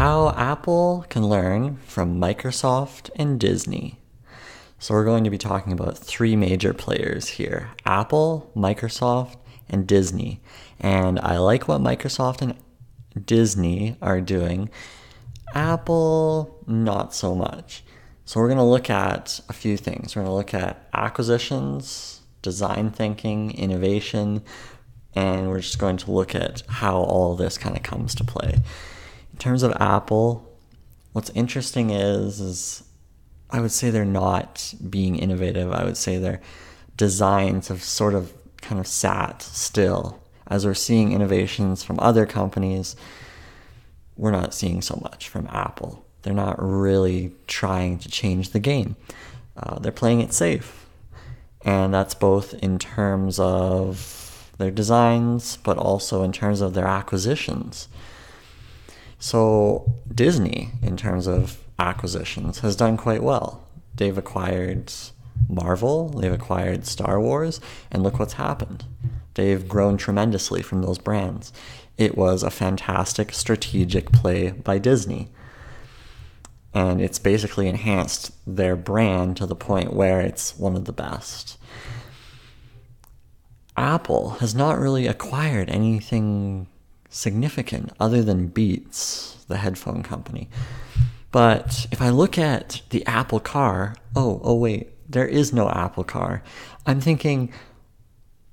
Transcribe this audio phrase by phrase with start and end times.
[0.00, 3.98] how Apple can learn from Microsoft and Disney.
[4.78, 9.36] So, we're going to be talking about three major players here Apple, Microsoft,
[9.68, 10.40] and Disney.
[10.78, 12.56] And I like what Microsoft and
[13.26, 14.70] Disney are doing.
[15.54, 17.84] Apple, not so much.
[18.24, 20.16] So, we're going to look at a few things.
[20.16, 24.44] We're going to look at acquisitions, design thinking, innovation,
[25.14, 28.62] and we're just going to look at how all this kind of comes to play.
[29.40, 30.46] In terms of Apple,
[31.14, 32.84] what's interesting is, is
[33.48, 35.72] I would say they're not being innovative.
[35.72, 36.42] I would say their
[36.98, 40.22] designs have sort of kind of sat still.
[40.46, 42.96] As we're seeing innovations from other companies,
[44.14, 46.04] we're not seeing so much from Apple.
[46.20, 48.94] They're not really trying to change the game.
[49.56, 50.84] Uh, they're playing it safe.
[51.62, 57.88] And that's both in terms of their designs, but also in terms of their acquisitions.
[59.20, 63.62] So, Disney, in terms of acquisitions has done quite well.
[63.94, 64.92] They've acquired
[65.46, 68.84] Marvel, they've acquired Star Wars, and look what's happened.
[69.34, 71.52] They've grown tremendously from those brands.
[71.98, 75.28] It was a fantastic strategic play by Disney.
[76.72, 81.58] And it's basically enhanced their brand to the point where it's one of the best.
[83.76, 86.68] Apple has not really acquired anything
[87.10, 90.48] significant other than Beats, the headphone company.
[91.32, 96.04] But if I look at the Apple car, oh, oh wait, there is no Apple
[96.04, 96.42] car.
[96.86, 97.52] I'm thinking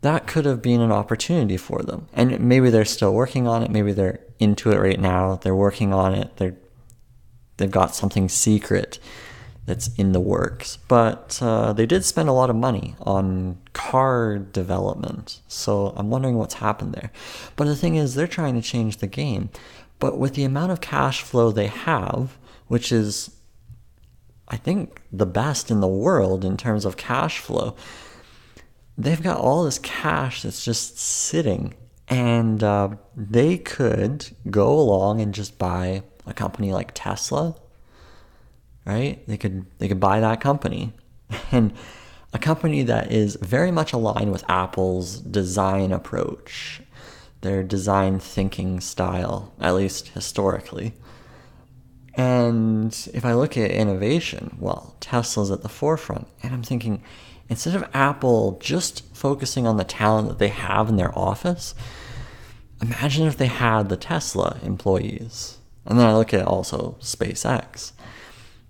[0.00, 2.08] that could have been an opportunity for them.
[2.12, 5.36] And maybe they're still working on it, maybe they're into it right now.
[5.36, 6.36] They're working on it.
[6.36, 6.56] They're
[7.56, 8.98] they've got something secret
[9.66, 10.78] that's in the works.
[10.88, 15.40] But uh, they did spend a lot of money on car development.
[15.48, 17.10] So I'm wondering what's happened there.
[17.56, 19.50] But the thing is, they're trying to change the game.
[19.98, 23.30] But with the amount of cash flow they have, which is,
[24.48, 27.74] I think, the best in the world in terms of cash flow.
[28.98, 31.74] They've got all this cash that's just sitting,
[32.08, 37.56] and uh, they could go along and just buy a company like Tesla,
[38.86, 39.26] right?
[39.26, 40.92] They could they could buy that company,
[41.52, 41.72] and
[42.32, 46.80] a company that is very much aligned with Apple's design approach,
[47.40, 50.94] their design thinking style, at least historically.
[52.14, 56.26] And if I look at innovation, well, Tesla's at the forefront.
[56.42, 57.02] And I'm thinking,
[57.48, 61.74] instead of Apple just focusing on the talent that they have in their office,
[62.80, 65.58] imagine if they had the Tesla employees.
[65.84, 67.92] And then I look at also SpaceX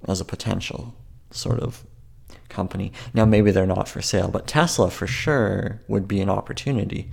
[0.07, 0.95] as a potential
[1.31, 1.85] sort of
[2.49, 2.93] company.
[3.13, 7.11] Now, maybe they're not for sale, but Tesla for sure would be an opportunity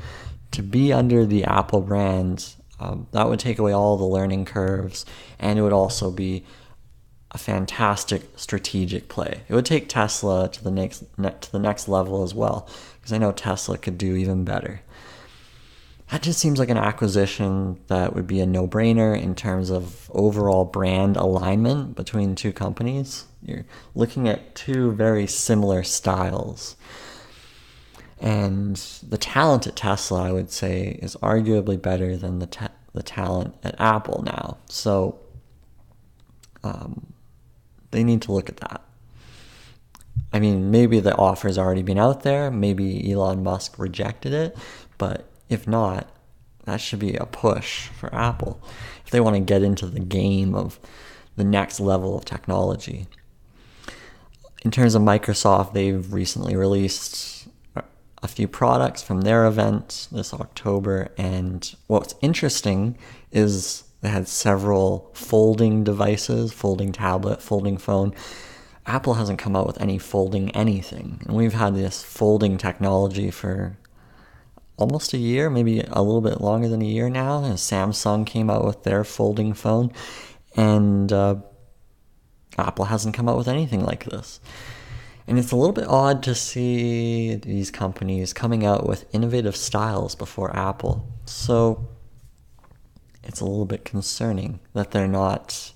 [0.52, 5.06] to be under the Apple brand um, that would take away all the learning curves,
[5.40, 6.44] and it would also be
[7.32, 9.42] a fantastic strategic play.
[9.48, 13.18] It would take Tesla to the next to the next level as well, because I
[13.18, 14.82] know Tesla could do even better.
[16.14, 20.64] That just seems like an acquisition that would be a no-brainer in terms of overall
[20.64, 23.26] brand alignment between two companies.
[23.42, 23.66] You're
[23.96, 26.76] looking at two very similar styles.
[28.20, 33.02] And the talent at Tesla, I would say, is arguably better than the, ta- the
[33.02, 34.58] talent at Apple now.
[34.70, 35.20] So
[36.64, 37.12] um,
[37.90, 38.84] they need to look at that.
[40.32, 42.52] I mean, maybe the offer's already been out there.
[42.52, 44.56] Maybe Elon Musk rejected it.
[45.00, 46.10] But if not,
[46.66, 48.62] that should be a push for Apple
[49.06, 50.80] if they want to get into the game of
[51.36, 53.08] the next level of technology.
[54.64, 57.48] In terms of Microsoft, they've recently released
[58.22, 61.10] a few products from their event this October.
[61.18, 62.98] And what's interesting
[63.32, 68.14] is they had several folding devices, folding tablet, folding phone.
[68.86, 71.22] Apple hasn't come out with any folding anything.
[71.26, 73.78] And we've had this folding technology for
[74.78, 77.44] almost a year, maybe a little bit longer than a year now.
[77.44, 79.92] And Samsung came out with their folding phone.
[80.56, 81.36] And uh,
[82.58, 84.40] Apple hasn't come out with anything like this.
[85.28, 90.16] And it's a little bit odd to see these companies coming out with innovative styles
[90.16, 91.08] before Apple.
[91.26, 91.88] So
[93.24, 95.72] it's a little bit concerning that they're not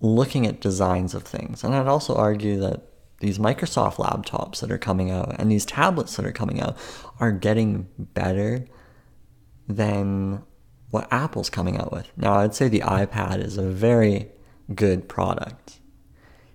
[0.00, 1.64] looking at designs of things.
[1.64, 2.82] And I'd also argue that
[3.24, 6.76] these Microsoft laptops that are coming out and these tablets that are coming out
[7.18, 8.66] are getting better
[9.66, 10.42] than
[10.90, 12.10] what Apple's coming out with.
[12.16, 14.28] Now, I'd say the iPad is a very
[14.74, 15.80] good product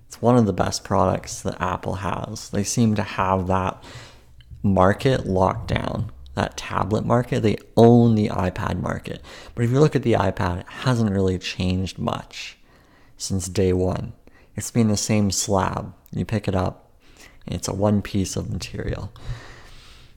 [0.10, 2.50] it's one of the best products that Apple has.
[2.50, 3.84] They seem to have that
[4.64, 6.12] market locked down.
[6.34, 7.42] that tablet market.
[7.42, 9.22] They own the iPad market.
[9.54, 12.58] But if you look at the iPad, it hasn't really changed much
[13.18, 14.14] since day one.
[14.56, 15.94] It's been the same slab.
[16.12, 16.92] You pick it up,
[17.46, 19.12] it's a one piece of material.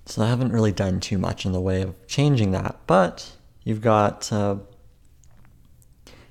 [0.07, 2.77] So I haven't really done too much in the way of changing that.
[2.87, 4.57] But you've got uh,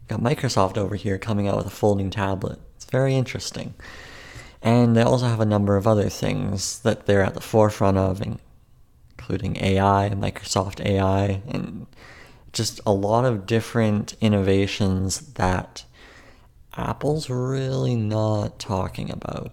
[0.07, 2.59] got Microsoft over here coming out with a folding tablet.
[2.75, 3.73] It's very interesting.
[4.61, 8.21] And they also have a number of other things that they're at the forefront of,
[9.17, 11.87] including AI, Microsoft AI, and
[12.53, 15.85] just a lot of different innovations that
[16.75, 19.51] Apple's really not talking about.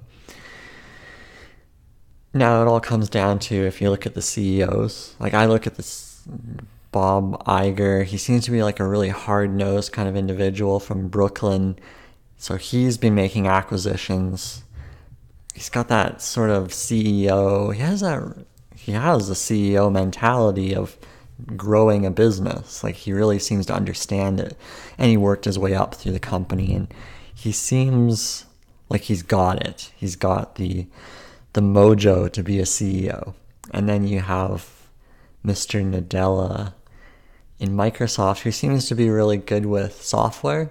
[2.35, 5.67] Now it all comes down to if you look at the CEOs, like I look
[5.67, 6.23] at this
[6.93, 11.09] Bob Iger, he seems to be like a really hard nosed kind of individual from
[11.09, 11.79] Brooklyn.
[12.37, 14.63] So he's been making acquisitions
[15.59, 17.75] he's got that sort of CEO.
[17.75, 18.47] He has that.
[18.77, 20.97] He has the CEO mentality of
[21.57, 22.83] growing a business.
[22.83, 24.57] Like he really seems to understand it,
[24.97, 26.93] and he worked his way up through the company, and
[27.35, 28.45] he seems
[28.89, 29.93] like he's got it.
[29.97, 30.87] He's got the
[31.53, 33.35] the mojo to be a CEO.
[33.73, 34.89] And then you have
[35.45, 35.85] Mr.
[35.85, 36.75] Nadella
[37.59, 40.71] in Microsoft, who seems to be really good with software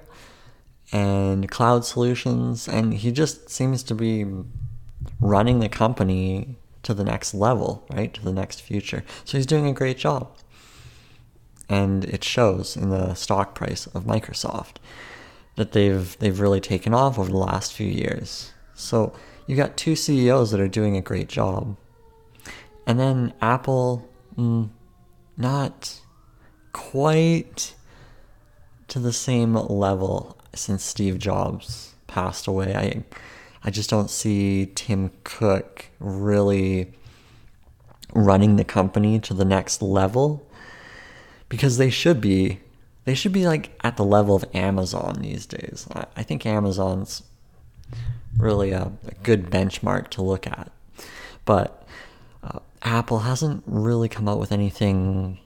[0.92, 4.26] and cloud solutions, and he just seems to be
[5.20, 8.14] running the company to the next level, right?
[8.14, 9.04] To the next future.
[9.26, 10.34] So he's doing a great job.
[11.70, 14.76] And it shows in the stock price of Microsoft
[15.56, 18.54] that they've they've really taken off over the last few years.
[18.74, 19.14] So
[19.48, 21.76] you got two CEOs that are doing a great job.
[22.86, 24.70] And then Apple mm,
[25.36, 26.00] not
[26.72, 27.74] quite
[28.88, 32.76] to the same level since Steve Jobs passed away.
[32.76, 33.04] I
[33.64, 36.94] I just don't see Tim Cook really
[38.14, 40.47] running the company to the next level
[41.50, 42.60] because they should be
[43.06, 45.88] they should be like at the level of Amazon these days.
[46.18, 47.24] I, think Amazon's
[48.38, 50.70] really a, a, good benchmark to look at,
[51.46, 51.88] but
[52.44, 55.40] uh, Apple hasn't really come out with anything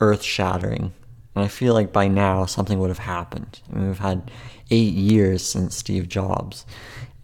[0.00, 0.94] earth shattering.
[1.34, 3.60] And I feel like by now something would have happened.
[3.70, 4.30] I mean, we've had
[4.70, 6.64] eight years since Steve Jobs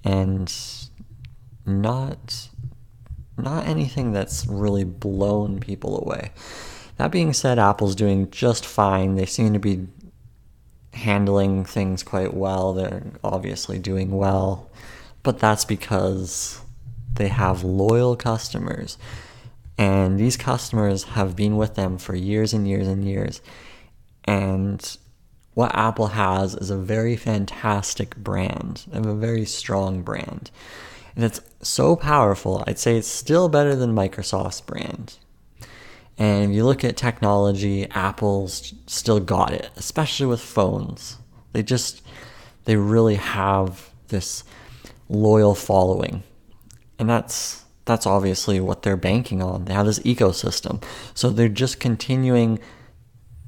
[0.04, 0.52] and
[1.64, 2.48] not
[3.38, 6.31] not anything that's really blown people away.
[6.96, 9.14] That being said, Apple's doing just fine.
[9.14, 9.87] They seem to be
[10.94, 12.72] handling things quite well.
[12.72, 14.70] They're obviously doing well,
[15.22, 16.60] but that's because
[17.14, 18.96] they have loyal customers.
[19.78, 23.43] And these customers have been with them for years and years and years.
[24.25, 24.96] And
[25.52, 30.50] what Apple has is a very fantastic brand, and a very strong brand.
[31.14, 35.16] And it's so powerful, I'd say it's still better than Microsoft's brand.
[36.18, 41.18] And if you look at technology, Apple's still got it, especially with phones.
[41.52, 42.02] They just,
[42.64, 44.44] they really have this
[45.08, 46.22] loyal following.
[46.98, 49.64] And that's that's obviously what they're banking on.
[49.64, 50.82] They have this ecosystem.
[51.14, 52.58] So they're just continuing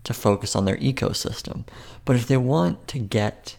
[0.05, 1.67] to focus on their ecosystem.
[2.05, 3.57] But if they want to get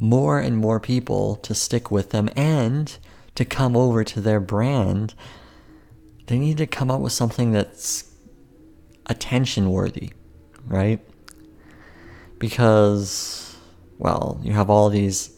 [0.00, 2.98] more and more people to stick with them and
[3.36, 5.14] to come over to their brand,
[6.26, 8.10] they need to come up with something that's
[9.06, 10.10] attention worthy,
[10.66, 11.00] right?
[12.38, 13.56] Because,
[13.98, 15.36] well, you have all these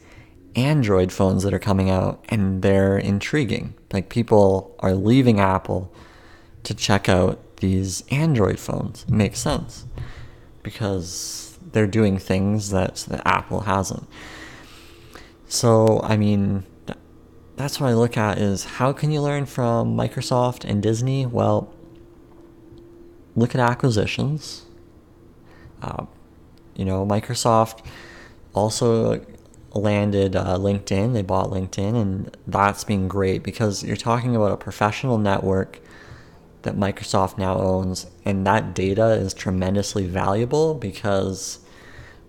[0.56, 3.74] Android phones that are coming out and they're intriguing.
[3.92, 5.92] Like people are leaving Apple
[6.64, 9.04] to check out these Android phones.
[9.04, 9.86] It makes sense
[10.62, 14.08] because they're doing things that, that Apple hasn't.
[15.46, 16.64] So, I mean,
[17.56, 21.26] that's what I look at is how can you learn from Microsoft and Disney?
[21.26, 21.72] Well,
[23.38, 24.64] look at acquisitions.
[25.82, 26.06] Uh,
[26.74, 27.84] you know, Microsoft
[28.54, 29.24] also
[29.72, 31.12] landed uh, LinkedIn.
[31.12, 35.80] They bought LinkedIn, and that's been great because you're talking about a professional network
[36.62, 41.60] that Microsoft now owns, and that data is tremendously valuable because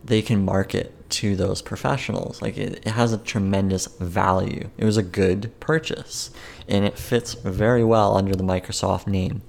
[0.04, 2.42] they can market to those professionals.
[2.42, 4.70] Like it, it has a tremendous value.
[4.78, 6.32] It was a good purchase,
[6.68, 9.42] and it fits very well under the Microsoft name.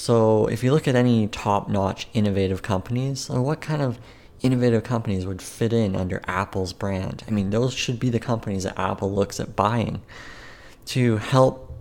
[0.00, 3.98] So, if you look at any top notch innovative companies, what kind of
[4.42, 7.24] innovative companies would fit in under Apple's brand?
[7.26, 10.00] I mean, those should be the companies that Apple looks at buying
[10.86, 11.74] to help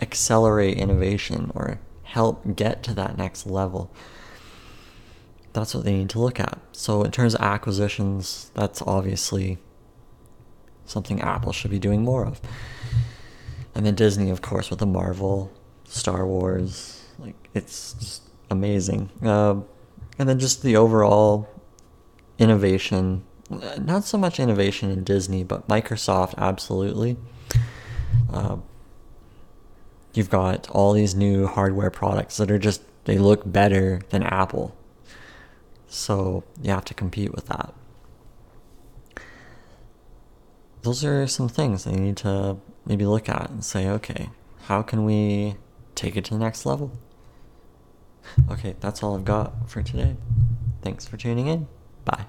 [0.00, 3.94] accelerate innovation or help get to that next level.
[5.52, 6.58] That's what they need to look at.
[6.72, 9.58] So, in terms of acquisitions, that's obviously
[10.86, 12.40] something Apple should be doing more of.
[13.74, 15.52] And then Disney, of course, with the Marvel,
[15.86, 19.10] Star Wars, Like it's just amazing.
[19.22, 19.60] Uh,
[20.18, 21.48] and then just the overall
[22.38, 23.24] innovation.
[23.78, 27.16] Not so much innovation in Disney, but Microsoft absolutely.
[28.32, 28.56] Uh,
[30.14, 34.76] you've got all these new hardware products that are just they look better than Apple.
[35.86, 37.72] So you have to compete with that.
[40.82, 44.30] Those are some things that you need to maybe look at and say, okay,
[44.62, 45.56] how can we
[45.96, 46.92] take it to the next level?
[48.50, 50.16] Okay, that's all I've got for today.
[50.82, 51.66] Thanks for tuning in.
[52.04, 52.26] Bye.